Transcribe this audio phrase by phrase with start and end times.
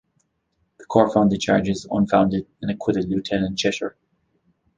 [0.79, 3.95] The court found the charges unfounded and acquitted Lieutenant Cheshire.